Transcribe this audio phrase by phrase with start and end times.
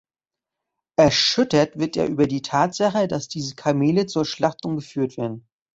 [0.97, 5.47] Erschüttert wird er über die Tatsache, dass diese Kamele zur Schlachtung geführt werden.